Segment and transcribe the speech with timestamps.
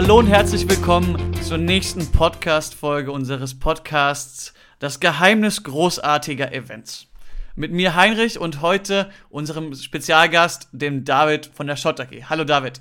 [0.00, 7.08] Hallo und herzlich willkommen zur nächsten Podcast-Folge unseres Podcasts Das Geheimnis großartiger Events.
[7.56, 12.12] Mit mir Heinrich und heute unserem Spezialgast, dem David von der Shot AG.
[12.30, 12.80] Hallo David.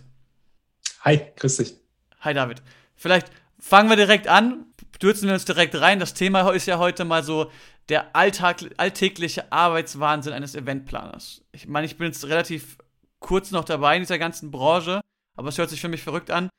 [1.02, 1.74] Hi, grüß dich.
[2.20, 2.62] Hi David.
[2.96, 6.00] Vielleicht fangen wir direkt an, stürzen wir uns direkt rein.
[6.00, 7.50] Das Thema ist ja heute mal so
[7.90, 11.42] der Alltag, alltägliche Arbeitswahnsinn eines Eventplaners.
[11.52, 12.78] Ich meine, ich bin jetzt relativ
[13.20, 15.02] kurz noch dabei in dieser ganzen Branche,
[15.36, 16.50] aber es hört sich für mich verrückt an,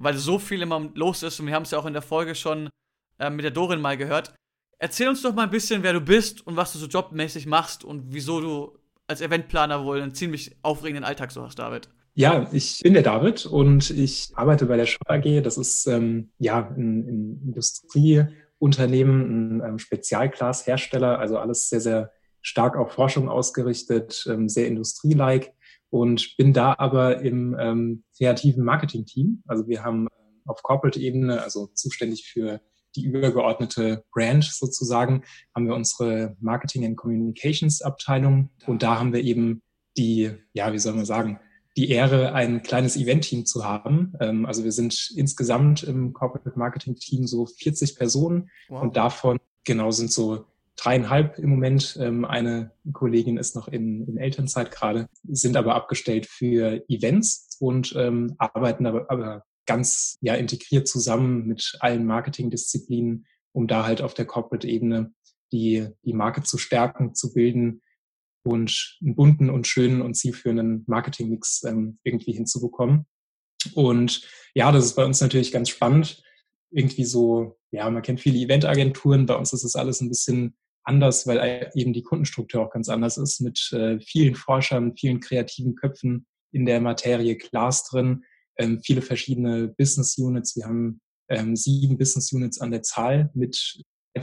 [0.00, 2.34] weil so viel immer los ist und wir haben es ja auch in der Folge
[2.34, 2.68] schon
[3.18, 4.34] äh, mit der Dorin mal gehört.
[4.78, 7.84] Erzähl uns doch mal ein bisschen, wer du bist und was du so jobmäßig machst
[7.84, 11.90] und wieso du als Eventplaner wohl einen ziemlich aufregenden Alltag so hast, David.
[12.14, 15.42] Ja, ich bin der David und ich arbeite bei der Schau AG.
[15.42, 22.76] Das ist ähm, ja ein, ein Industrieunternehmen, ein ähm, Spezialglashersteller, also alles sehr, sehr stark
[22.76, 25.52] auf Forschung ausgerichtet, ähm, sehr industrielike
[25.90, 29.42] und bin da aber im ähm, kreativen Marketing-Team.
[29.46, 30.08] Also wir haben
[30.46, 32.60] auf Corporate-Ebene, also zuständig für
[32.96, 35.22] die übergeordnete Brand sozusagen,
[35.54, 39.62] haben wir unsere Marketing and Communications Abteilung und da haben wir eben
[39.96, 41.38] die, ja, wie soll man sagen,
[41.76, 44.14] die Ehre, ein kleines Event-Team zu haben.
[44.20, 48.82] Ähm, also wir sind insgesamt im Corporate Marketing Team so 40 Personen wow.
[48.82, 50.46] und davon genau sind so
[50.82, 51.98] dreieinhalb im Moment.
[52.00, 57.94] Ähm, eine Kollegin ist noch in, in Elternzeit gerade, sind aber abgestellt für Events und
[57.96, 64.14] ähm, arbeiten aber, aber ganz ja integriert zusammen mit allen Marketingdisziplinen, um da halt auf
[64.14, 65.12] der Corporate-Ebene
[65.52, 67.82] die, die Marke zu stärken, zu bilden
[68.42, 73.06] und einen bunten und schönen und zielführenden Marketingmix ähm, irgendwie hinzubekommen.
[73.74, 74.22] Und
[74.54, 76.22] ja, das ist bei uns natürlich ganz spannend.
[76.72, 79.26] Irgendwie so, ja, man kennt viele Eventagenturen.
[79.26, 83.16] Bei uns ist das alles ein bisschen anders, weil eben die Kundenstruktur auch ganz anders
[83.16, 88.24] ist, mit äh, vielen Forschern, vielen kreativen Köpfen in der Materie Glas drin,
[88.58, 90.56] ähm, viele verschiedene Business Units.
[90.56, 93.82] Wir haben ähm, sieben Business Units an der Zahl mit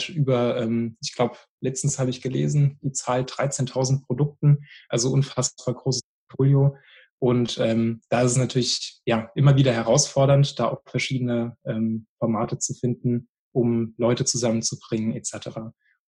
[0.09, 6.01] über, ähm, ich glaube, letztens habe ich gelesen, die Zahl 13.000 Produkten, also unfassbar großes
[6.27, 6.75] Portfolio.
[7.19, 12.59] Und ähm, da ist es natürlich ja immer wieder herausfordernd, da auch verschiedene ähm, Formate
[12.59, 15.49] zu finden, um Leute zusammenzubringen etc.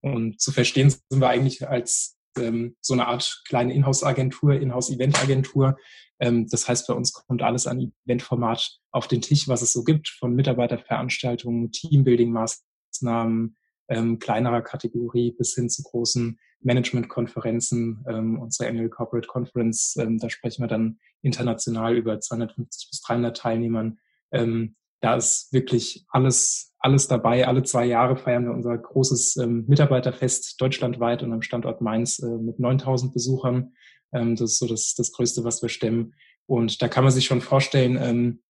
[0.02, 5.76] Und zu verstehen sind wir eigentlich als ähm, so eine Art kleine Inhouse-Agentur, Inhouse-Event-Agentur.
[6.18, 9.84] Ähm, das heißt, bei uns kommt alles an Eventformat auf den Tisch, was es so
[9.84, 13.56] gibt, von Mitarbeiterveranstaltungen, Teambuilding-Maßnahmen,
[13.88, 18.04] ähm, kleinerer Kategorie bis hin zu großen Management-Konferenzen.
[18.08, 23.36] Ähm, unsere Annual Corporate Conference, ähm, da sprechen wir dann international über 250 bis 300
[23.36, 23.98] Teilnehmern.
[24.32, 27.46] Ähm, da ist wirklich alles, alles dabei.
[27.46, 32.26] Alle zwei Jahre feiern wir unser großes ähm, Mitarbeiterfest deutschlandweit und am Standort Mainz äh,
[32.26, 33.72] mit 9000 Besuchern.
[34.12, 36.14] Ähm, das ist so das, das Größte, was wir stemmen.
[36.46, 38.42] Und da kann man sich schon vorstellen, ähm,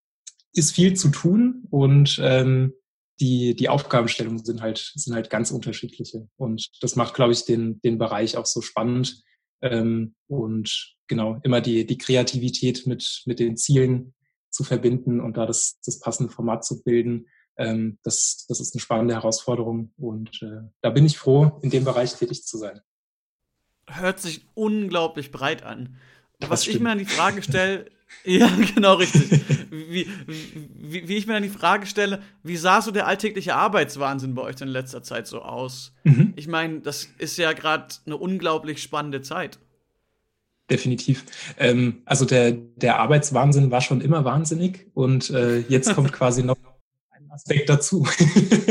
[0.52, 2.72] ist viel zu tun und ähm,
[3.20, 6.26] die, die Aufgabenstellungen sind halt, sind halt ganz unterschiedliche.
[6.36, 9.22] Und das macht, glaube ich, den, den Bereich auch so spannend.
[9.62, 14.14] Ähm, und genau, immer die, die Kreativität mit, mit den Zielen
[14.50, 17.26] zu verbinden und da das, das passende Format zu bilden.
[17.56, 19.92] Ähm, das, das ist eine spannende Herausforderung.
[19.96, 22.80] Und äh, da bin ich froh, in dem Bereich tätig zu sein.
[23.86, 25.96] Hört sich unglaublich breit an.
[26.40, 27.86] Was ich mir an die Frage stelle,
[28.24, 29.30] Ja, genau richtig.
[29.70, 34.34] Wie, wie, wie, ich mir dann die Frage stelle, wie sah so der alltägliche Arbeitswahnsinn
[34.34, 35.92] bei euch in letzter Zeit so aus?
[36.04, 36.32] Mhm.
[36.36, 39.58] Ich meine, das ist ja gerade eine unglaublich spannende Zeit.
[40.70, 41.24] Definitiv.
[41.58, 46.56] Ähm, also der, der Arbeitswahnsinn war schon immer wahnsinnig und äh, jetzt kommt quasi noch
[47.10, 48.06] ein Aspekt dazu.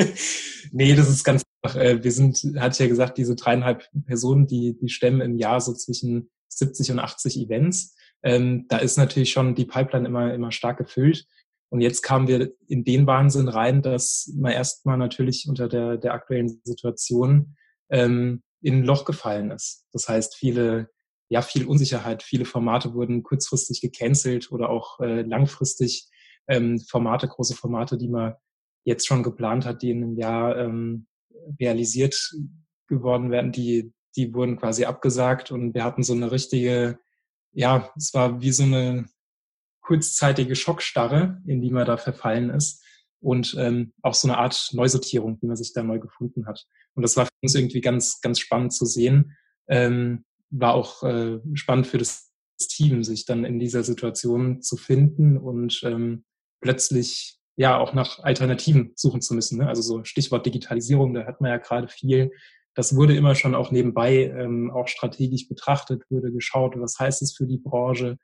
[0.71, 1.79] nee, das ist ganz einfach.
[1.79, 5.59] Äh, wir sind, hatte ich ja gesagt, diese dreieinhalb Personen, die, die stemmen im Jahr
[5.59, 10.51] so zwischen 70 und 80 Events ähm, da ist natürlich schon die Pipeline immer, immer
[10.51, 11.25] stark gefüllt.
[11.69, 16.13] Und jetzt kamen wir in den Wahnsinn rein, dass man erstmal natürlich unter der, der
[16.13, 17.55] aktuellen Situation
[17.89, 19.85] ähm, in ein Loch gefallen ist.
[19.93, 20.89] Das heißt, viele,
[21.29, 26.09] ja, viel Unsicherheit, viele Formate wurden kurzfristig gecancelt oder auch äh, langfristig
[26.47, 28.33] ähm, Formate, große Formate, die man
[28.83, 31.07] jetzt schon geplant hat, die in einem Jahr ähm,
[31.59, 32.35] realisiert
[32.87, 36.99] geworden werden, die, die wurden quasi abgesagt und wir hatten so eine richtige
[37.51, 39.05] ja, es war wie so eine
[39.81, 42.83] kurzzeitige Schockstarre, in die man da verfallen ist
[43.21, 46.65] und ähm, auch so eine Art Neusortierung, wie man sich da neu gefunden hat.
[46.93, 49.35] Und das war für uns irgendwie ganz, ganz spannend zu sehen.
[49.67, 55.37] Ähm, war auch äh, spannend für das Team, sich dann in dieser Situation zu finden
[55.37, 56.25] und ähm,
[56.61, 59.59] plötzlich ja auch nach Alternativen suchen zu müssen.
[59.59, 59.67] Ne?
[59.67, 62.31] Also so Stichwort Digitalisierung, da hat man ja gerade viel
[62.79, 67.35] das wurde immer schon auch nebenbei ähm, auch strategisch betrachtet, wurde geschaut, was heißt es
[67.35, 68.17] für die Branche.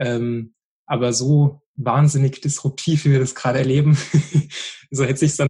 [0.00, 0.54] Ähm,
[0.86, 3.96] aber so wahnsinnig disruptiv, wie wir das gerade erleben.
[4.90, 5.46] so hätte sich dann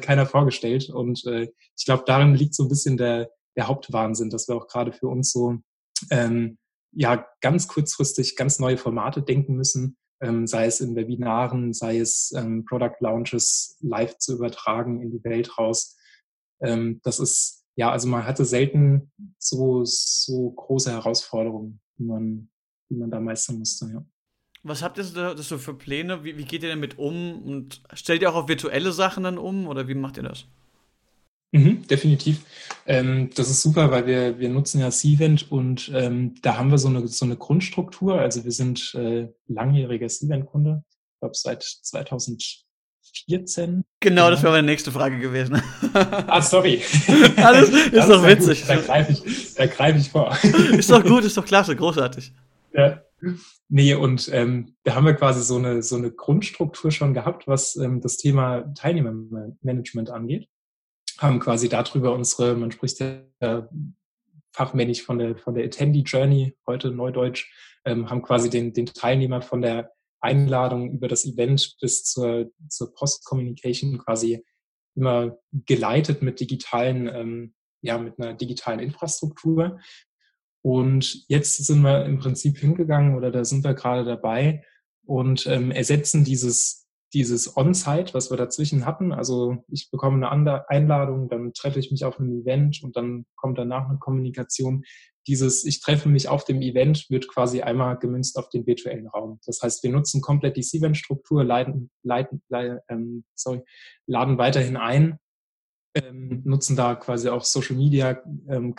[0.00, 0.88] keiner vorgestellt.
[0.88, 4.66] Und äh, ich glaube, darin liegt so ein bisschen der, der Hauptwahnsinn, dass wir auch
[4.66, 5.58] gerade für uns so
[6.10, 6.58] ähm,
[6.92, 12.32] ja ganz kurzfristig ganz neue Formate denken müssen, ähm, sei es in Webinaren, sei es
[12.36, 15.96] ähm, Product Launches live zu übertragen in die Welt raus.
[16.60, 22.50] Ähm, das ist ja, also man hatte selten so so große Herausforderungen, die man
[22.90, 23.90] die man da meistern musste.
[23.92, 24.04] Ja.
[24.62, 26.22] Was habt ihr das so für Pläne?
[26.22, 27.42] Wie, wie geht ihr damit um?
[27.42, 30.46] Und stellt ihr auch auf virtuelle Sachen dann um oder wie macht ihr das?
[31.52, 32.40] Mhm, definitiv.
[32.86, 36.78] Ähm, das ist super, weil wir, wir nutzen ja Cvent und ähm, da haben wir
[36.78, 38.18] so eine, so eine Grundstruktur.
[38.18, 43.84] Also wir sind äh, langjähriger Cvent-Kunde, ich glaube seit 2014.
[44.00, 45.60] Genau, das wäre meine nächste Frage gewesen.
[45.92, 46.80] ah, sorry.
[47.36, 48.62] Alles ist das doch witzig.
[48.62, 48.70] Gut.
[48.70, 50.34] Da greife ich, greif ich vor.
[50.72, 52.32] ist doch gut, ist doch klasse, großartig.
[52.72, 53.02] Ja.
[53.68, 57.76] Nee, und ähm, da haben wir quasi so eine, so eine Grundstruktur schon gehabt, was
[57.76, 60.48] ähm, das Thema Teilnehmermanagement angeht.
[61.18, 63.68] Haben quasi darüber unsere, man spricht ja
[64.52, 67.50] fachmännisch von der, von der Attendee Journey, heute Neudeutsch,
[67.84, 72.94] ähm, haben quasi den, den Teilnehmer von der Einladung über das Event bis zur, zur
[72.94, 74.44] Post-Communication quasi
[74.94, 79.80] immer geleitet mit digitalen, ähm, ja, mit einer digitalen Infrastruktur.
[80.62, 84.64] Und jetzt sind wir im Prinzip hingegangen oder da sind wir gerade dabei
[85.04, 86.81] und ähm, ersetzen dieses,
[87.14, 89.12] dieses On-Site, was wir dazwischen hatten.
[89.12, 93.58] Also ich bekomme eine Einladung, dann treffe ich mich auf einem Event und dann kommt
[93.58, 94.84] danach eine Kommunikation.
[95.26, 99.38] Dieses Ich treffe mich auf dem Event wird quasi einmal gemünzt auf den virtuellen Raum.
[99.46, 102.42] Das heißt, wir nutzen komplett die Event-Struktur, leiten, leiten,
[102.88, 103.62] ähm, sorry,
[104.06, 105.18] laden weiterhin ein
[105.94, 108.74] ähm, nutzen da quasi auch Social Media ähm,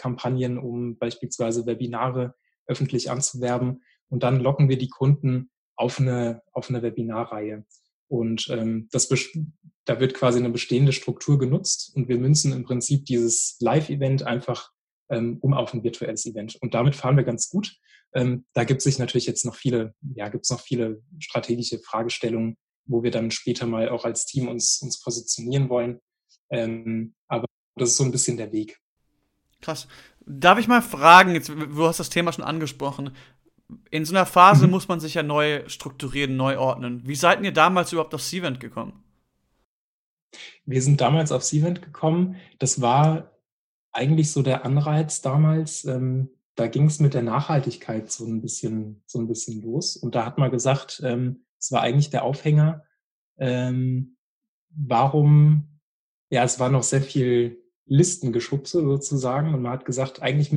[0.58, 2.36] um beispielsweise Webinare
[2.66, 3.84] öffentlich anzuwerben.
[4.10, 7.66] Und dann locken wir die Kunden auf eine, auf eine Webinarreihe.
[8.14, 9.10] Und ähm, das,
[9.86, 14.70] da wird quasi eine bestehende Struktur genutzt und wir münzen im Prinzip dieses Live-Event einfach
[15.10, 16.56] ähm, um auf ein virtuelles Event.
[16.62, 17.76] Und damit fahren wir ganz gut.
[18.14, 21.80] Ähm, da gibt es sich natürlich jetzt noch viele, ja, gibt es noch viele strategische
[21.80, 22.56] Fragestellungen,
[22.86, 26.00] wo wir dann später mal auch als Team uns, uns positionieren wollen.
[26.52, 28.80] Ähm, aber das ist so ein bisschen der Weg.
[29.60, 29.88] Krass.
[30.24, 33.16] Darf ich mal fragen, jetzt, du hast das Thema schon angesprochen.
[33.90, 34.72] In so einer Phase mhm.
[34.72, 37.02] muss man sich ja neu strukturieren, neu ordnen.
[37.06, 39.04] Wie seid ihr damals überhaupt auf Cvent gekommen?
[40.66, 42.38] Wir sind damals auf Cvent gekommen.
[42.60, 43.32] Das war
[43.92, 45.86] eigentlich so der Anreiz damals.
[45.86, 49.96] Ähm, da ging es mit der Nachhaltigkeit so ein bisschen, so ein bisschen los.
[49.96, 52.84] Und da hat man gesagt, ähm, es war eigentlich der Aufhänger,
[53.38, 54.18] ähm,
[54.70, 55.74] warum
[56.34, 60.52] ja, es war noch sehr viel Listengeschubse sozusagen und man hat gesagt, eigentlich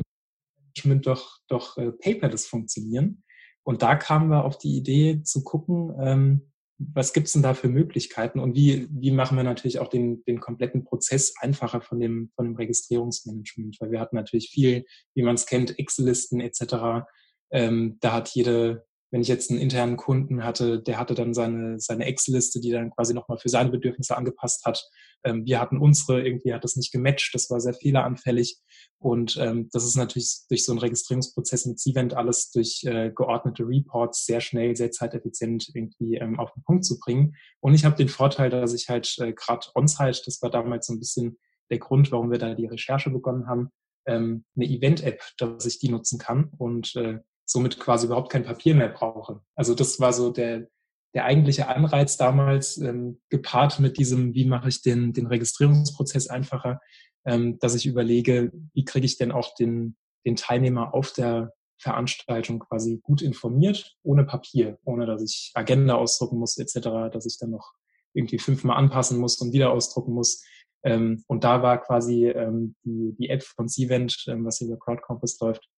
[0.85, 3.23] Management doch, doch äh, paperless funktionieren.
[3.63, 7.69] Und da kamen wir auf die Idee zu gucken, ähm, was gibt's denn da für
[7.69, 12.29] Möglichkeiten und wie, wie machen wir natürlich auch den, den kompletten Prozess einfacher von dem,
[12.35, 14.85] von dem Registrierungsmanagement, weil wir hatten natürlich viel,
[15.15, 17.07] wie man es kennt, Excel-Listen etc.
[17.51, 21.79] Ähm, da hat jede, wenn ich jetzt einen internen Kunden hatte, der hatte dann seine,
[21.79, 24.83] seine Excel-Liste, die dann quasi nochmal für seine Bedürfnisse angepasst hat.
[25.23, 28.59] Ähm, wir hatten unsere, irgendwie hat das nicht gematcht, das war sehr fehleranfällig.
[28.99, 33.63] Und ähm, das ist natürlich durch so einen Registrierungsprozess mit Cvent alles durch äh, geordnete
[33.63, 37.35] Reports sehr schnell, sehr zeiteffizient irgendwie ähm, auf den Punkt zu bringen.
[37.61, 40.93] Und ich habe den Vorteil, dass ich halt äh, gerade on-site, das war damals so
[40.93, 41.37] ein bisschen
[41.69, 43.69] der Grund, warum wir da die Recherche begonnen haben,
[44.05, 48.75] ähm, eine Event-App, dass ich die nutzen kann und äh, somit quasi überhaupt kein Papier
[48.75, 49.41] mehr brauche.
[49.55, 50.67] Also das war so der,
[51.15, 56.81] der eigentliche Anreiz damals, ähm, gepaart mit diesem, wie mache ich den, den Registrierungsprozess einfacher,
[57.25, 62.59] ähm, dass ich überlege, wie kriege ich denn auch den, den Teilnehmer auf der Veranstaltung
[62.59, 67.51] quasi gut informiert, ohne Papier, ohne dass ich Agenda ausdrucken muss etc., dass ich dann
[67.51, 67.73] noch
[68.13, 70.43] irgendwie fünfmal anpassen muss und wieder ausdrucken muss.
[70.83, 75.39] Ähm, und da war quasi ähm, die, die App von Cvent, ähm, was über CrowdCompass
[75.39, 75.69] läuft,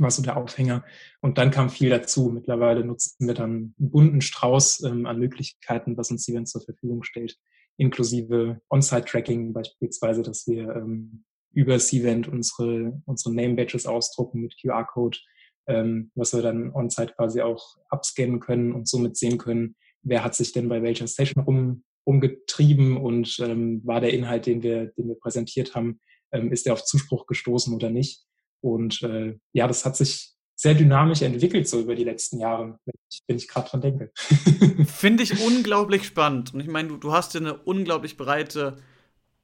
[0.00, 0.84] war so der Aufhänger.
[1.20, 2.30] Und dann kam viel dazu.
[2.32, 7.02] Mittlerweile nutzen wir dann einen bunten Strauß ähm, an Möglichkeiten, was uns Event zur Verfügung
[7.02, 7.36] stellt,
[7.76, 15.18] inklusive On-Site-Tracking beispielsweise, dass wir ähm, über Cvent unsere, unsere Name-Badges ausdrucken mit QR-Code,
[15.66, 20.34] ähm, was wir dann on-site quasi auch abscannen können und somit sehen können, wer hat
[20.34, 25.08] sich denn bei welcher Session rum, rumgetrieben und ähm, war der Inhalt, den wir, den
[25.08, 26.00] wir präsentiert haben,
[26.30, 28.22] ähm, ist der auf Zuspruch gestoßen oder nicht.
[28.66, 32.94] Und äh, ja, das hat sich sehr dynamisch entwickelt so über die letzten Jahre, wenn
[33.10, 34.10] ich, ich gerade dran denke.
[34.86, 36.54] Finde ich unglaublich spannend.
[36.54, 38.76] Und ich meine, du, du hast dir eine unglaublich breite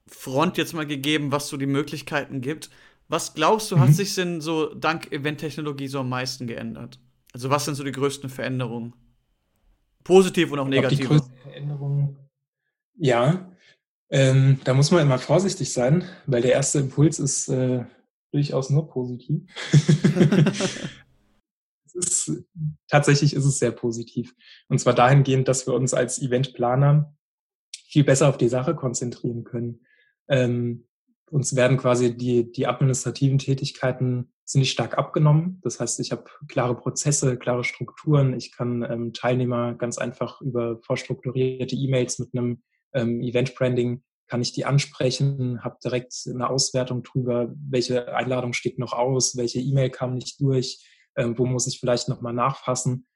[0.06, 2.70] Front jetzt mal gegeben, was so die Möglichkeiten gibt.
[3.08, 3.80] Was glaubst du, mhm.
[3.80, 6.98] hat sich denn so dank Event-Technologie so am meisten geändert?
[7.34, 8.94] Also was sind so die größten Veränderungen?
[10.02, 10.98] Positiv und auch negativ.
[10.98, 12.16] Die größte Veränderung,
[12.96, 13.52] ja,
[14.10, 17.84] ähm, da muss man immer vorsichtig sein, weil der erste Impuls ist äh,
[18.32, 19.42] durchaus nur positiv.
[21.94, 22.44] ist,
[22.88, 24.34] tatsächlich ist es sehr positiv.
[24.68, 27.14] Und zwar dahingehend, dass wir uns als Eventplaner
[27.86, 29.80] viel besser auf die Sache konzentrieren können.
[30.28, 30.86] Ähm,
[31.30, 35.60] uns werden quasi die, die administrativen Tätigkeiten ziemlich stark abgenommen.
[35.62, 38.34] Das heißt, ich habe klare Prozesse, klare Strukturen.
[38.34, 42.62] Ich kann ähm, Teilnehmer ganz einfach über vorstrukturierte E-Mails mit einem
[42.92, 48.94] ähm, Event-Branding kann ich die ansprechen, habe direkt eine Auswertung drüber, welche Einladung steht noch
[48.94, 50.82] aus, welche E-Mail kam nicht durch,
[51.16, 53.06] ähm, wo muss ich vielleicht nochmal nachfassen,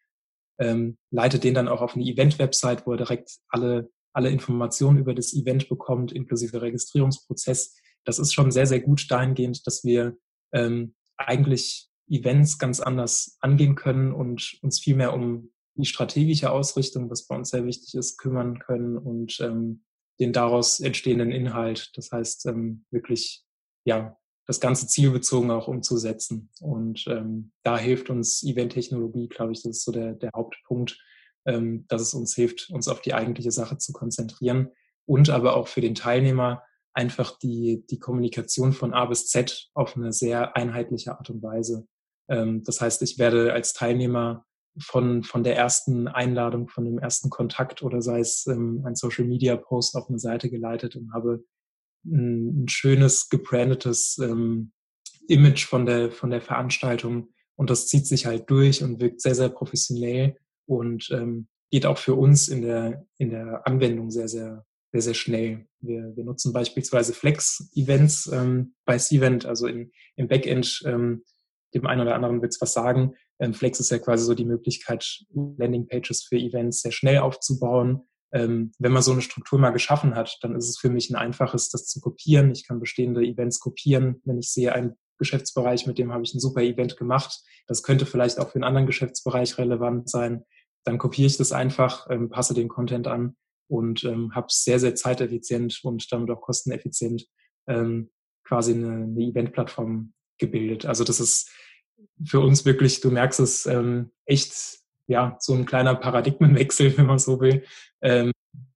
[0.61, 5.14] ähm, leite den dann auch auf eine Event-Website, wo er direkt alle, alle Informationen über
[5.14, 7.75] das Event bekommt, inklusive Registrierungsprozess.
[8.04, 10.18] Das ist schon sehr, sehr gut dahingehend, dass wir
[10.52, 17.08] ähm, eigentlich Events ganz anders angehen können und uns viel mehr um die strategische Ausrichtung,
[17.08, 19.82] was bei uns sehr wichtig ist, kümmern können und ähm,
[20.18, 21.90] den daraus entstehenden Inhalt.
[21.96, 23.44] Das heißt, ähm, wirklich,
[23.85, 26.50] ja, das ganze zielbezogen auch umzusetzen.
[26.61, 30.99] Und ähm, da hilft uns Event-Technologie, glaube ich, das ist so der, der Hauptpunkt,
[31.46, 34.70] ähm, dass es uns hilft, uns auf die eigentliche Sache zu konzentrieren
[35.04, 36.62] und aber auch für den Teilnehmer
[36.94, 41.87] einfach die, die Kommunikation von A bis Z auf eine sehr einheitliche Art und Weise.
[42.28, 44.46] Ähm, das heißt, ich werde als Teilnehmer
[44.78, 49.25] von, von der ersten Einladung, von dem ersten Kontakt oder sei es ähm, ein Social
[49.25, 51.45] Media Post auf eine Seite geleitet und habe
[52.04, 54.73] ein, ein schönes, gebrandetes ähm,
[55.28, 57.28] Image von der, von der Veranstaltung.
[57.56, 61.99] Und das zieht sich halt durch und wirkt sehr, sehr professionell und ähm, geht auch
[61.99, 65.66] für uns in der, in der Anwendung sehr, sehr, sehr, sehr schnell.
[65.80, 71.25] Wir, wir nutzen beispielsweise Flex-Events ähm, bei Cvent, also in, im Backend, ähm,
[71.75, 74.45] dem einen oder anderen wird es was sagen, ähm, Flex ist ja quasi so die
[74.45, 78.02] Möglichkeit, Landingpages für Events sehr schnell aufzubauen.
[78.33, 81.16] Ähm, wenn man so eine Struktur mal geschaffen hat, dann ist es für mich ein
[81.16, 82.50] einfaches, das zu kopieren.
[82.50, 84.21] Ich kann bestehende Events kopieren.
[84.25, 88.07] Wenn ich sehe, ein Geschäftsbereich, mit dem habe ich ein super Event gemacht, das könnte
[88.07, 90.45] vielleicht auch für einen anderen Geschäftsbereich relevant sein,
[90.85, 93.37] dann kopiere ich das einfach, ähm, passe den Content an
[93.69, 97.26] und ähm, habe sehr, sehr zeiteffizient und damit auch kosteneffizient
[97.66, 98.11] ähm,
[98.45, 100.87] quasi eine, eine Event-Plattform gebildet.
[100.87, 101.50] Also das ist
[102.24, 104.52] für uns wirklich, du merkst es, ähm, echt
[105.06, 107.64] ja so ein kleiner Paradigmenwechsel, wenn man so will,
[108.00, 108.32] ähm,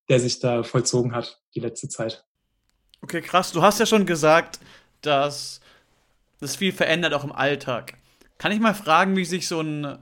[0.09, 2.25] der sich da vollzogen hat die letzte Zeit.
[3.03, 3.53] Okay, krass.
[3.53, 4.61] Du hast ja schon gesagt,
[5.01, 5.61] dass
[6.41, 7.95] das viel verändert auch im Alltag.
[8.39, 9.99] Kann ich mal fragen, wie sich so ein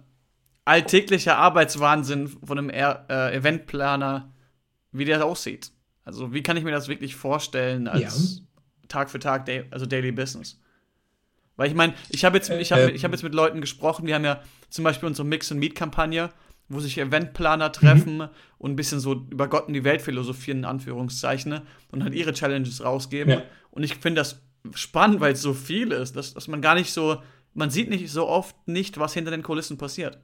[0.64, 4.32] alltäglicher Arbeitswahnsinn von einem äh, Eventplaner,
[4.92, 5.72] wie der aussieht?
[6.04, 8.42] Also wie kann ich mir das wirklich vorstellen als ja.
[8.88, 10.60] Tag für Tag, also Daily Business?
[11.58, 14.06] Weil ich meine, ich habe jetzt, ich hab, äh, ich hab jetzt mit Leuten gesprochen,
[14.06, 16.30] die haben ja zum Beispiel unsere Mix- and Meet-Kampagne,
[16.68, 18.28] wo sich Eventplaner treffen mhm.
[18.58, 22.32] und ein bisschen so über Gott und die Welt philosophieren, in Anführungszeichen, und halt ihre
[22.32, 23.32] Challenges rausgeben.
[23.32, 23.42] Ja.
[23.72, 24.40] Und ich finde das
[24.72, 27.16] spannend, weil es so viel ist, dass, dass man gar nicht so,
[27.54, 30.20] man sieht nicht so oft nicht, was hinter den Kulissen passiert.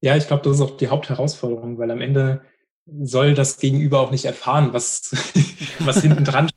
[0.00, 2.40] Ja, ich glaube, das ist auch die Hauptherausforderung, weil am Ende
[3.02, 5.10] soll das Gegenüber auch nicht erfahren, was,
[5.80, 6.48] was hinten dran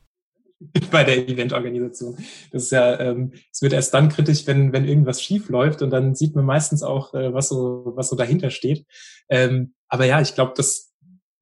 [0.90, 2.16] bei der Eventorganisation.
[2.52, 5.90] Das ist ja, ähm, es wird erst dann kritisch, wenn, wenn irgendwas schief läuft und
[5.90, 8.86] dann sieht man meistens auch, äh, was so, was so dahinter steht.
[9.28, 10.92] Ähm, aber ja, ich glaube, dass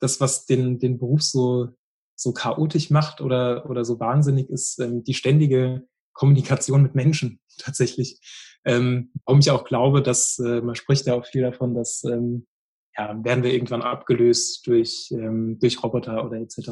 [0.01, 1.69] das, was den, den Beruf so,
[2.15, 8.21] so chaotisch macht oder, oder so wahnsinnig ist, ähm, die ständige Kommunikation mit Menschen tatsächlich.
[8.65, 12.47] Ähm, warum ich auch glaube, dass äh, man spricht ja auch viel davon, dass ähm,
[12.99, 16.71] ja, werden wir irgendwann abgelöst durch, ähm, durch Roboter oder etc.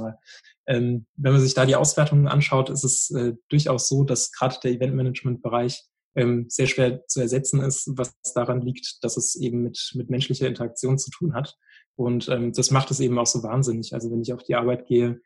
[0.66, 4.56] Ähm, wenn man sich da die Auswertungen anschaut, ist es äh, durchaus so, dass gerade
[4.62, 5.84] der Eventmanagement-Bereich
[6.16, 10.48] ähm, sehr schwer zu ersetzen ist, was daran liegt, dass es eben mit, mit menschlicher
[10.48, 11.56] Interaktion zu tun hat.
[11.94, 13.94] Und ähm, das macht es eben auch so wahnsinnig.
[13.94, 15.20] Also wenn ich auf die Arbeit gehe,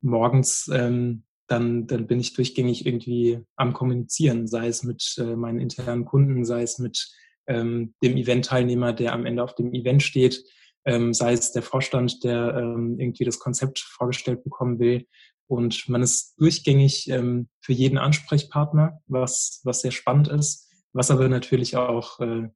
[0.00, 5.60] morgens, ähm, dann, dann bin ich durchgängig irgendwie am Kommunizieren, sei es mit äh, meinen
[5.60, 7.08] internen Kunden, sei es mit
[7.46, 10.44] ähm, dem Event-Teilnehmer, der am Ende auf dem Event steht,
[10.84, 15.06] ähm, sei es der Vorstand, der ähm, irgendwie das Konzept vorgestellt bekommen will.
[15.48, 21.28] Und man ist durchgängig ähm, für jeden Ansprechpartner, was, was sehr spannend ist, was aber
[21.28, 22.48] natürlich auch äh,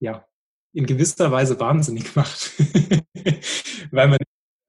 [0.00, 0.24] ja,
[0.72, 2.52] in gewisser Weise wahnsinnig macht,
[3.90, 4.18] weil man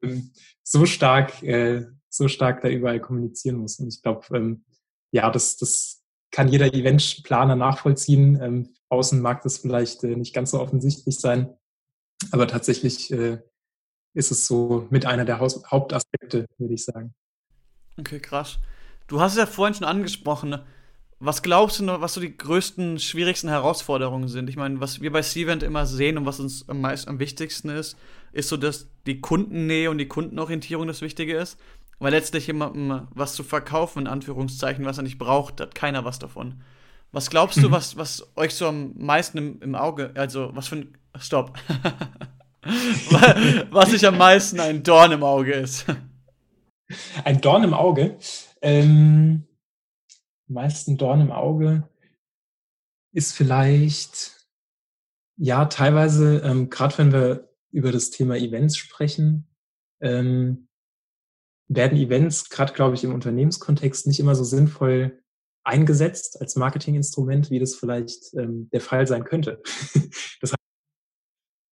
[0.03, 0.31] ähm,
[0.63, 3.79] so stark, äh, so stark da überall kommunizieren muss.
[3.79, 4.65] Und ich glaube, ähm,
[5.11, 5.98] ja, das, das
[6.31, 8.39] kann jeder Eventplaner nachvollziehen.
[8.41, 11.53] Ähm, außen mag das vielleicht äh, nicht ganz so offensichtlich sein,
[12.31, 13.39] aber tatsächlich äh,
[14.13, 17.13] ist es so mit einer der Haus Hauptaspekte, würde ich sagen.
[17.97, 18.59] Okay, krass.
[19.07, 20.59] Du hast es ja vorhin schon angesprochen.
[21.19, 24.49] was glaubst du, was so die größten, schwierigsten Herausforderungen sind?
[24.49, 27.69] Ich meine, was wir bei Cvent immer sehen und was uns am meisten am wichtigsten
[27.69, 27.97] ist,
[28.31, 31.59] ist so, dass die Kundennähe und die Kundenorientierung das Wichtige ist.
[31.99, 36.17] Weil letztlich jemandem was zu verkaufen, in Anführungszeichen, was er nicht braucht, hat keiner was
[36.17, 36.61] davon.
[37.11, 37.63] Was glaubst mhm.
[37.63, 41.57] du, was, was euch so am meisten im, im Auge, also was für ein, stopp.
[43.71, 45.85] was sich am meisten ein Dorn im Auge ist.
[47.23, 48.17] Ein Dorn im Auge?
[48.61, 49.47] Ähm,
[50.47, 51.87] meisten Dorn im Auge
[53.11, 54.47] ist vielleicht,
[55.37, 59.47] ja, teilweise, ähm, gerade wenn wir über das Thema Events sprechen,
[60.01, 60.68] ähm,
[61.69, 65.21] werden Events, gerade glaube ich im Unternehmenskontext, nicht immer so sinnvoll
[65.63, 69.61] eingesetzt als Marketinginstrument, wie das vielleicht ähm, der Fall sein könnte.
[70.41, 70.57] das heißt,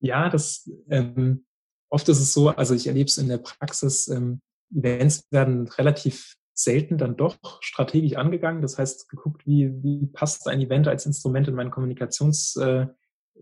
[0.01, 1.45] ja, das ähm,
[1.89, 4.41] oft ist es so, also ich erlebe es in der Praxis, ähm,
[4.73, 8.61] Events werden relativ selten dann doch strategisch angegangen.
[8.61, 12.87] Das heißt, geguckt, wie, wie passt ein Event als Instrument in meine Kommunikations, äh,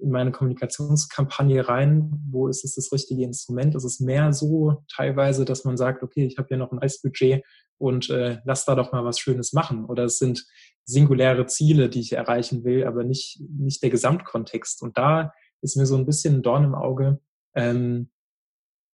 [0.01, 2.11] in meine Kommunikationskampagne rein?
[2.29, 3.75] Wo ist es das richtige Instrument?
[3.75, 7.43] Es ist mehr so teilweise, dass man sagt, okay, ich habe ja noch ein Eisbudget
[7.77, 9.85] und äh, lass da doch mal was Schönes machen.
[9.85, 10.45] Oder es sind
[10.85, 14.81] singuläre Ziele, die ich erreichen will, aber nicht, nicht der Gesamtkontext.
[14.81, 17.19] Und da ist mir so ein bisschen ein Dorn im Auge,
[17.55, 18.09] ähm,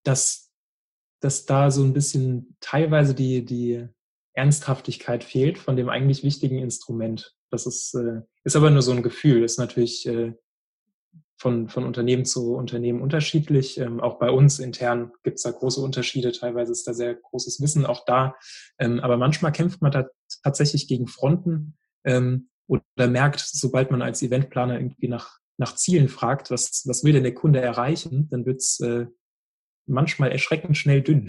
[0.04, 0.50] dass,
[1.20, 3.86] dass da so ein bisschen teilweise die, die
[4.34, 7.36] Ernsthaftigkeit fehlt von dem eigentlich wichtigen Instrument.
[7.50, 10.32] Das ist, äh, ist aber nur so ein Gefühl, ist natürlich äh,
[11.42, 13.76] von, von Unternehmen zu Unternehmen unterschiedlich.
[13.78, 16.30] Ähm, auch bei uns intern gibt es da große Unterschiede.
[16.30, 18.36] Teilweise ist da sehr großes Wissen auch da.
[18.78, 20.08] Ähm, aber manchmal kämpft man da
[20.44, 26.52] tatsächlich gegen Fronten ähm, oder merkt, sobald man als Eventplaner irgendwie nach, nach Zielen fragt,
[26.52, 29.06] was, was will denn der Kunde erreichen, dann wird's äh,
[29.86, 31.28] manchmal erschreckend schnell dünn.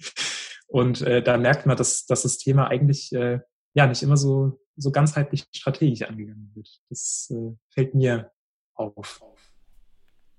[0.68, 3.40] Und äh, da merkt man, dass, dass das Thema eigentlich äh,
[3.74, 6.80] ja nicht immer so, so ganzheitlich strategisch angegangen wird.
[6.88, 8.30] Das äh, fällt mir
[8.74, 9.22] auf.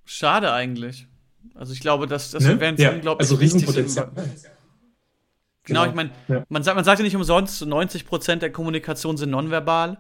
[0.06, 1.08] Schade eigentlich.
[1.54, 2.54] Also ich glaube, dass das ne?
[2.54, 4.12] Event ja, unglaublich also Riesenpotenzial.
[4.16, 6.46] Genau, genau, ich meine, ja.
[6.50, 9.98] man, sagt, man sagt ja nicht umsonst, 90 Prozent der Kommunikation sind nonverbal.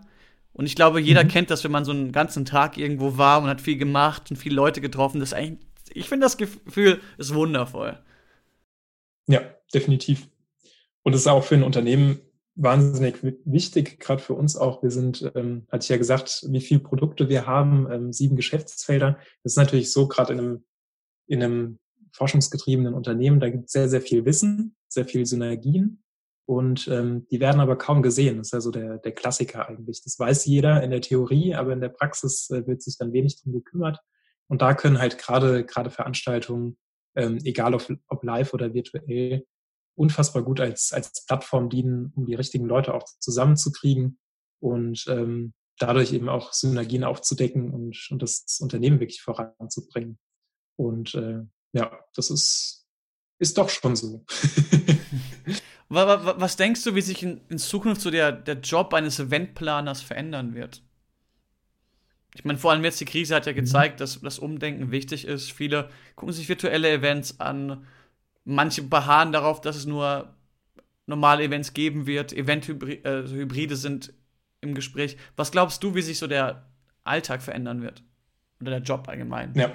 [0.54, 1.28] Und ich glaube, jeder mhm.
[1.28, 4.38] kennt das, wenn man so einen ganzen Tag irgendwo war und hat viel gemacht und
[4.38, 5.20] viele Leute getroffen.
[5.20, 8.00] Das eigentlich, ich finde das Gefühl ist wundervoll.
[9.28, 9.42] Ja,
[9.74, 10.28] definitiv.
[11.04, 12.22] Und es ist auch für ein Unternehmen
[12.56, 14.82] wahnsinnig wichtig, gerade für uns auch.
[14.82, 19.18] Wir sind, ähm, hatte ich ja gesagt, wie viele Produkte wir haben, ähm, sieben Geschäftsfelder.
[19.44, 20.66] Das ist natürlich so, gerade in einem,
[21.28, 21.80] in einem
[22.14, 26.02] forschungsgetriebenen Unternehmen, da gibt es sehr, sehr viel Wissen, sehr viel Synergien
[26.46, 28.38] und ähm, die werden aber kaum gesehen.
[28.38, 30.02] Das ist ja so der, der Klassiker eigentlich.
[30.04, 33.42] Das weiß jeder in der Theorie, aber in der Praxis äh, wird sich dann wenig
[33.42, 34.00] drum gekümmert.
[34.48, 36.78] Und da können halt gerade gerade Veranstaltungen
[37.16, 39.46] ähm, egal ob, ob live oder virtuell,
[39.96, 44.20] unfassbar gut als, als Plattform dienen, um die richtigen Leute auch zusammenzukriegen
[44.60, 50.18] und ähm, dadurch eben auch Synergien aufzudecken und, und das Unternehmen wirklich voranzubringen.
[50.78, 51.42] Und äh,
[51.74, 52.86] ja, das ist,
[53.40, 54.26] ist doch schon so.
[55.90, 60.56] was denkst du, wie sich in, in Zukunft so der, der Job eines Eventplaners verändern
[60.56, 60.82] wird?
[62.34, 63.58] Ich meine, vor allem jetzt die Krise hat ja mhm.
[63.58, 65.52] gezeigt, dass das Umdenken wichtig ist.
[65.52, 67.86] Viele gucken sich virtuelle Events an.
[68.46, 70.34] Manche beharren darauf, dass es nur
[71.08, 72.32] normale Events geben wird.
[72.32, 74.14] Event-Hybride äh, sind
[74.62, 75.18] im Gespräch.
[75.36, 76.66] Was glaubst du, wie sich so der
[77.04, 78.04] Alltag verändern wird?
[78.62, 79.54] Oder der Job allgemein?
[79.56, 79.72] Ja.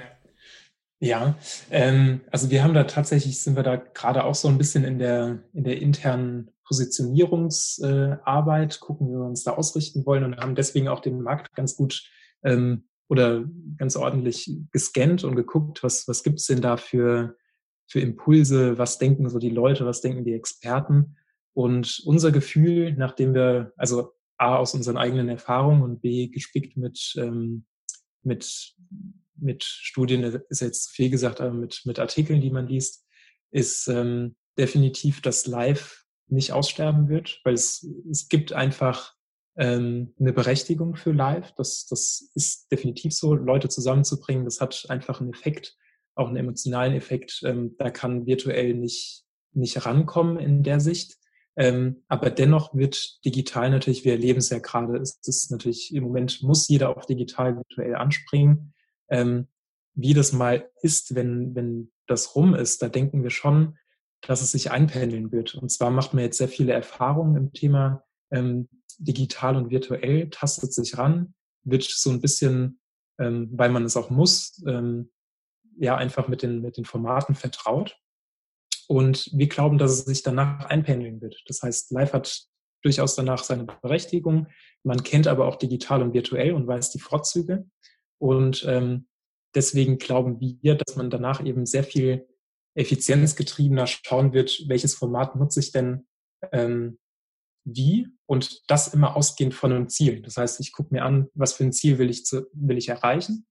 [1.03, 1.35] Ja,
[1.71, 4.99] ähm, also wir haben da tatsächlich, sind wir da gerade auch so ein bisschen in
[4.99, 10.55] der, in der internen Positionierungsarbeit, äh, gucken, wie wir uns da ausrichten wollen und haben
[10.55, 12.05] deswegen auch den Markt ganz gut
[12.45, 13.45] ähm, oder
[13.79, 17.39] ganz ordentlich gescannt und geguckt, was, was gibt's denn da für,
[17.91, 21.17] für Impulse, was denken so die Leute, was denken die Experten.
[21.53, 27.15] Und unser Gefühl, nachdem wir, also A, aus unseren eigenen Erfahrungen und B, gespickt mit,
[27.17, 27.65] ähm,
[28.23, 28.77] mit,
[29.35, 33.05] mit Studien, ist jetzt zu viel gesagt, aber mit, mit Artikeln, die man liest,
[33.51, 39.15] ist ähm, definitiv, dass Live nicht aussterben wird, weil es, es gibt einfach
[39.57, 41.53] ähm, eine Berechtigung für Live.
[41.57, 44.45] Das, das ist definitiv so, Leute zusammenzubringen.
[44.45, 45.77] Das hat einfach einen Effekt,
[46.21, 47.41] auch einen emotionalen Effekt.
[47.45, 51.17] Ähm, da kann virtuell nicht, nicht rankommen in der Sicht.
[51.57, 56.05] Ähm, aber dennoch wird digital natürlich, wir erleben es ja gerade, ist es natürlich im
[56.05, 58.73] Moment muss jeder auf digital virtuell anspringen.
[59.09, 59.49] Ähm,
[59.95, 63.77] wie das mal ist, wenn, wenn das rum ist, da denken wir schon,
[64.23, 65.55] dass es sich einpendeln wird.
[65.55, 70.73] Und zwar macht man jetzt sehr viele Erfahrungen im Thema ähm, digital und virtuell, tastet
[70.73, 72.81] sich ran, wird so ein bisschen,
[73.19, 75.11] ähm, weil man es auch muss, ähm,
[75.81, 77.99] ja, einfach mit den, mit den Formaten vertraut.
[78.87, 81.43] Und wir glauben, dass es sich danach einpendeln wird.
[81.47, 82.43] Das heißt, Live hat
[82.83, 84.49] durchaus danach seine Berechtigung.
[84.83, 87.67] Man kennt aber auch digital und virtuell und weiß die Vorzüge.
[88.19, 89.09] Und ähm,
[89.55, 92.29] deswegen glauben wir, dass man danach eben sehr viel
[92.75, 96.07] effizienzgetriebener schauen wird, welches Format nutze ich denn
[96.53, 96.99] ähm,
[97.65, 100.21] wie und das immer ausgehend von einem Ziel.
[100.23, 102.89] Das heißt, ich gucke mir an, was für ein Ziel will ich, zu, will ich
[102.89, 103.47] erreichen.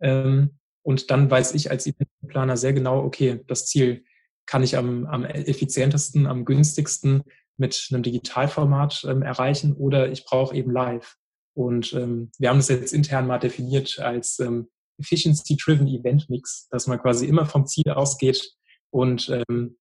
[0.00, 4.04] Ähm, und dann weiß ich als Eventplaner sehr genau, okay, das Ziel
[4.46, 7.24] kann ich am, am effizientesten, am günstigsten
[7.56, 11.16] mit einem Digitalformat ähm, erreichen oder ich brauche eben live.
[11.54, 14.68] Und ähm, wir haben das jetzt intern mal definiert als ähm,
[14.98, 18.52] Efficiency-Driven Event Mix, dass man quasi immer vom Ziel ausgeht
[18.90, 19.78] und ähm,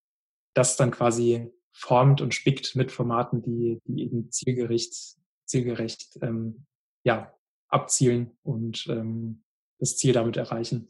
[0.54, 6.66] das dann quasi formt und spickt mit Formaten, die, die eben zielgerecht, zielgerecht ähm,
[7.04, 7.34] ja,
[7.68, 9.44] abzielen und ähm,
[9.84, 10.88] das Ziel damit erreichen.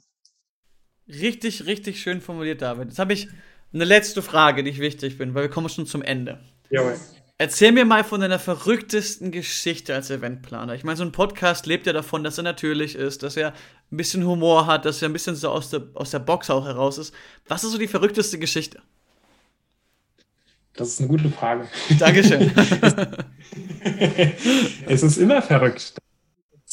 [1.07, 2.89] Richtig, richtig schön formuliert, David.
[2.89, 3.27] Jetzt habe ich
[3.73, 6.39] eine letzte Frage, die ich wichtig bin, weil wir kommen schon zum Ende.
[6.69, 6.95] Jawohl.
[7.39, 10.75] Erzähl mir mal von deiner verrücktesten Geschichte als Eventplaner.
[10.75, 13.53] Ich meine, so ein Podcast lebt ja davon, dass er natürlich ist, dass er
[13.91, 16.65] ein bisschen Humor hat, dass er ein bisschen so aus der, aus der Box auch
[16.65, 17.13] heraus ist.
[17.47, 18.81] Was ist so die verrückteste Geschichte?
[20.75, 21.67] Das ist eine gute Frage.
[21.99, 22.51] Dankeschön.
[24.87, 25.95] es ist immer verrückt.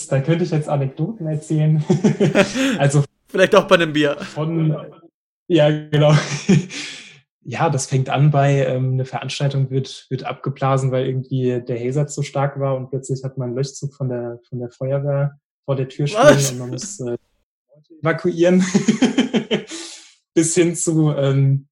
[0.06, 1.84] Da könnte ich jetzt Anekdoten erzählen.
[2.78, 4.16] also Vielleicht auch bei einem Bier.
[4.16, 4.76] Von,
[5.48, 6.14] ja, genau.
[7.42, 12.06] Ja, das fängt an bei ähm, eine Veranstaltung wird, wird abgeblasen, weil irgendwie der Hazer
[12.06, 15.74] zu stark war und plötzlich hat man einen Löschzug von der, von der Feuerwehr vor
[15.74, 16.52] der Tür stehen Was?
[16.52, 17.16] und man muss äh,
[18.02, 18.62] evakuieren.
[20.34, 21.66] Bis hin zu ähm,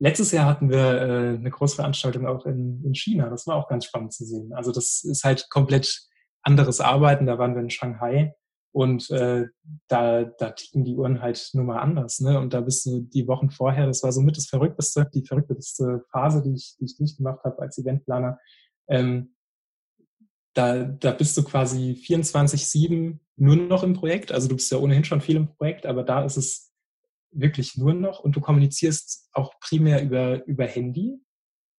[0.00, 3.30] Letztes Jahr hatten wir äh, eine Großveranstaltung auch in, in China.
[3.30, 4.52] Das war auch ganz spannend zu sehen.
[4.52, 6.02] Also das ist halt komplett
[6.44, 7.26] anderes Arbeiten.
[7.26, 8.34] Da waren wir in Shanghai
[8.74, 9.46] und äh,
[9.86, 12.20] da, da ticken die Uhren halt nur mal anders.
[12.20, 12.38] Ne?
[12.40, 16.42] Und da bist du die Wochen vorher, das war somit das Verrückteste, die verrückteste Phase,
[16.42, 18.38] die ich, die ich durchgemacht habe als Eventplaner.
[18.88, 19.34] Ähm,
[20.54, 24.32] da, da bist du quasi 24-7 nur noch im Projekt.
[24.32, 26.72] Also du bist ja ohnehin schon viel im Projekt, aber da ist es
[27.30, 31.20] wirklich nur noch und du kommunizierst auch primär über, über Handy,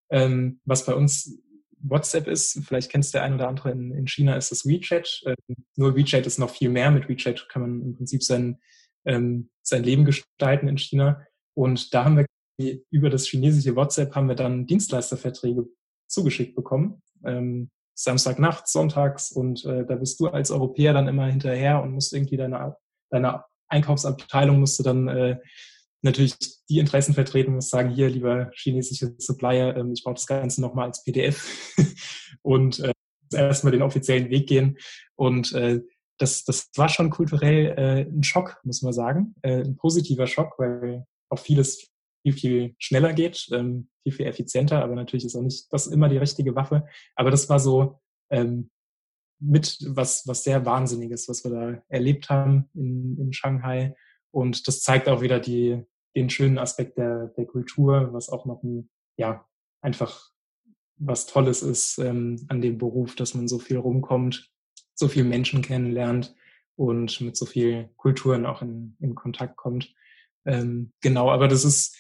[0.10, 1.42] ähm, was bei uns
[1.90, 2.62] WhatsApp ist.
[2.66, 5.24] Vielleicht kennst du der ein oder andere in, in China ist das WeChat.
[5.26, 6.92] Ähm, nur WeChat ist noch viel mehr.
[6.92, 8.60] Mit WeChat kann man im Prinzip sein,
[9.06, 11.26] ähm, sein Leben gestalten in China.
[11.54, 12.26] Und da haben wir
[12.90, 15.66] über das chinesische WhatsApp haben wir dann Dienstleisterverträge
[16.08, 17.02] zugeschickt bekommen.
[17.26, 22.14] Ähm, Samstagnacht, sonntags und äh, da bist du als Europäer dann immer hinterher und musst
[22.14, 22.76] irgendwie deine,
[23.10, 25.40] deine Einkaufsabteilung musste dann äh,
[26.06, 26.36] natürlich
[26.70, 30.88] die Interessen vertreten, muss sagen, hier, lieber chinesische Supplier, ähm, ich brauche das Ganze nochmal
[30.88, 31.76] als PDF
[32.42, 32.94] und äh,
[33.34, 34.78] erstmal den offiziellen Weg gehen.
[35.16, 35.82] Und äh,
[36.18, 39.36] das, das war schon kulturell äh, ein Schock, muss man sagen.
[39.42, 41.90] Äh, ein positiver Schock, weil auch vieles
[42.22, 46.08] viel, viel schneller geht, ähm, viel, viel effizienter, aber natürlich ist auch nicht das immer
[46.08, 46.88] die richtige Waffe.
[47.16, 48.70] Aber das war so ähm,
[49.40, 53.96] mit was, was sehr Wahnsinniges, was wir da erlebt haben in, in Shanghai.
[54.32, 55.84] Und das zeigt auch wieder die,
[56.16, 59.46] den schönen Aspekt der, der Kultur, was auch noch ein, ja,
[59.82, 60.32] einfach
[60.98, 64.50] was Tolles ist ähm, an dem Beruf, dass man so viel rumkommt,
[64.94, 66.34] so viel Menschen kennenlernt
[66.76, 69.94] und mit so viel Kulturen auch in, in Kontakt kommt.
[70.46, 71.98] Ähm, genau, aber das ist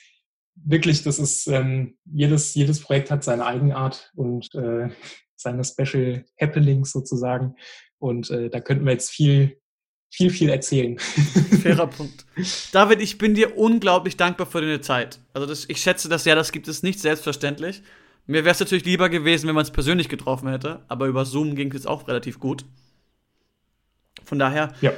[0.56, 4.89] wirklich, das ist, ähm, jedes, jedes Projekt hat seine Eigenart und äh,
[5.36, 7.56] seine Special Happenings sozusagen.
[7.99, 9.60] Und äh, da könnten wir jetzt viel,
[10.15, 10.97] viel, viel erzählen.
[11.62, 12.25] Fairer Punkt.
[12.71, 15.19] David, ich bin dir unglaublich dankbar für deine Zeit.
[15.34, 17.82] Also das, ich schätze das ja, das gibt es nicht selbstverständlich.
[18.25, 21.56] Mir wäre es natürlich lieber gewesen, wenn man es persönlich getroffen hätte, aber über Zoom
[21.56, 22.63] ging es auch relativ gut.
[24.23, 24.93] Von daher, ja.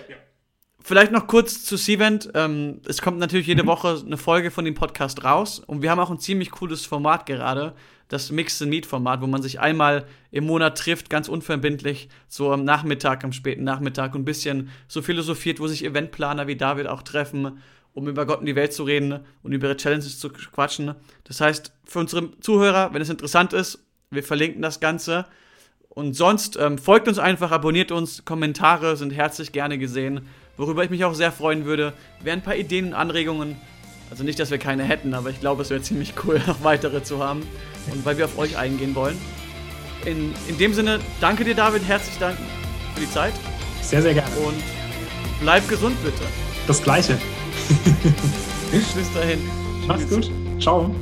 [0.83, 2.29] Vielleicht noch kurz zu Cvent.
[2.33, 3.67] Ähm, es kommt natürlich jede mhm.
[3.67, 7.25] Woche eine Folge von dem Podcast raus und wir haben auch ein ziemlich cooles Format
[7.25, 7.73] gerade,
[8.07, 12.51] das Mix and Meet Format, wo man sich einmal im Monat trifft, ganz unverbindlich, so
[12.51, 16.87] am Nachmittag, am späten Nachmittag und ein bisschen so philosophiert, wo sich Eventplaner wie David
[16.87, 17.61] auch treffen,
[17.93, 20.93] um über Gott und die Welt zu reden und über ihre Challenges zu quatschen.
[21.23, 25.25] Das heißt, für unsere Zuhörer, wenn es interessant ist, wir verlinken das Ganze.
[25.89, 30.27] Und sonst ähm, folgt uns einfach, abonniert uns, Kommentare sind herzlich gerne gesehen.
[30.55, 33.55] Worüber ich mich auch sehr freuen würde, wären ein paar Ideen und Anregungen.
[34.09, 37.03] Also nicht, dass wir keine hätten, aber ich glaube, es wäre ziemlich cool, noch weitere
[37.03, 37.43] zu haben.
[37.91, 39.17] Und weil wir auf euch eingehen wollen.
[40.05, 42.43] In, in dem Sinne, danke dir, David, herzlich danken
[42.93, 43.33] für die Zeit.
[43.81, 44.35] Sehr, sehr gerne.
[44.37, 44.61] Und
[45.41, 46.23] bleib gesund, bitte.
[46.67, 47.17] Das Gleiche.
[48.71, 49.39] Bis dahin.
[49.87, 50.29] Mach's gut.
[50.59, 50.93] Ciao.